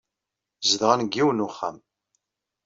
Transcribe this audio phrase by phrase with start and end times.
[0.69, 1.77] Zedɣen deg yiwen n uxxam.